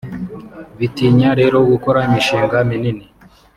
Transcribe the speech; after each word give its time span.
Bitinya 0.79 1.29
rero 1.39 1.57
gukora 1.71 1.99
imishinga 2.07 2.57
minini 2.69 3.03